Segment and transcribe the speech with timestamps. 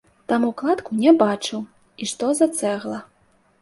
[0.31, 3.09] Таму кладку не бачыў і што за цэгла.